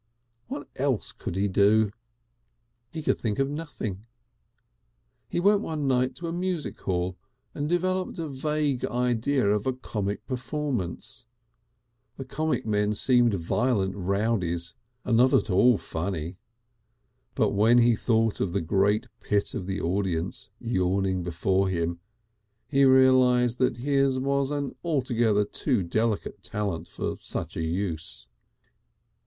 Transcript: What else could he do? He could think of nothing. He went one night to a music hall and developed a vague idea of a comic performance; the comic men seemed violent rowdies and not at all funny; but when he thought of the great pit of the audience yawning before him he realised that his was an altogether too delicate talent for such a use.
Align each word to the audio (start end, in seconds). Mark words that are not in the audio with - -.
What 0.47 0.67
else 0.77 1.11
could 1.11 1.35
he 1.35 1.47
do? 1.47 1.91
He 2.91 3.03
could 3.03 3.19
think 3.19 3.37
of 3.37 3.47
nothing. 3.51 4.07
He 5.29 5.39
went 5.39 5.61
one 5.61 5.85
night 5.85 6.15
to 6.15 6.27
a 6.27 6.33
music 6.33 6.81
hall 6.81 7.19
and 7.53 7.69
developed 7.69 8.17
a 8.17 8.27
vague 8.27 8.83
idea 8.83 9.45
of 9.47 9.67
a 9.67 9.73
comic 9.73 10.25
performance; 10.25 11.27
the 12.17 12.25
comic 12.25 12.65
men 12.65 12.93
seemed 12.93 13.35
violent 13.35 13.95
rowdies 13.95 14.73
and 15.05 15.17
not 15.17 15.35
at 15.35 15.51
all 15.51 15.77
funny; 15.77 16.39
but 17.35 17.51
when 17.51 17.77
he 17.77 17.95
thought 17.95 18.39
of 18.41 18.53
the 18.53 18.59
great 18.61 19.07
pit 19.19 19.53
of 19.53 19.67
the 19.67 19.79
audience 19.79 20.49
yawning 20.59 21.21
before 21.21 21.69
him 21.69 21.99
he 22.65 22.85
realised 22.85 23.59
that 23.59 23.77
his 23.77 24.17
was 24.17 24.49
an 24.49 24.73
altogether 24.83 25.45
too 25.45 25.83
delicate 25.83 26.41
talent 26.41 26.87
for 26.87 27.17
such 27.19 27.55
a 27.55 27.61
use. 27.61 28.27